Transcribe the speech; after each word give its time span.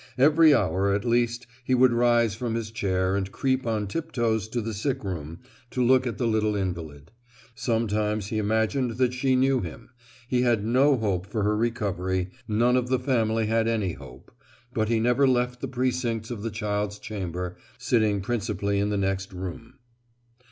Every 0.17 0.51
hour, 0.51 0.91
at 0.95 1.05
least, 1.05 1.45
he 1.63 1.75
would 1.75 1.93
rise 1.93 2.33
from 2.33 2.55
his 2.55 2.71
chair 2.71 3.15
and 3.15 3.31
creep 3.31 3.67
on 3.67 3.85
tip 3.85 4.11
toes 4.11 4.47
to 4.47 4.59
the 4.59 4.73
sick 4.73 5.03
room 5.03 5.37
to 5.69 5.83
look 5.85 6.07
at 6.07 6.17
the 6.17 6.25
little 6.25 6.55
invalid. 6.55 7.11
Sometimes 7.53 8.25
he 8.29 8.39
imagined 8.39 8.97
that 8.97 9.13
she 9.13 9.35
knew 9.35 9.59
him; 9.61 9.91
he 10.27 10.41
had 10.41 10.65
no 10.65 10.97
hope 10.97 11.27
for 11.27 11.43
her 11.43 11.55
recovery—none 11.55 12.75
of 12.75 12.87
the 12.87 12.97
family 12.97 13.45
had 13.45 13.67
any 13.67 13.93
hope; 13.93 14.31
but 14.73 14.89
he 14.89 14.99
never 14.99 15.27
left 15.27 15.61
the 15.61 15.67
precincts 15.67 16.31
of 16.31 16.41
the 16.41 16.49
child's 16.49 16.97
chamber, 16.97 17.55
sitting 17.77 18.21
principally 18.21 18.79
in 18.79 18.89
the 18.89 18.97
next 18.97 19.31
room. 19.31 19.75